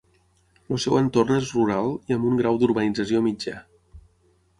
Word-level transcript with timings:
El 0.75 0.79
seu 0.85 0.95
entorn 1.01 1.33
és 1.35 1.51
rural 1.57 1.93
i 2.11 2.15
amb 2.17 2.25
un 2.31 2.39
grau 2.39 2.57
d'urbanització 2.63 3.21
mitjà. 3.27 3.55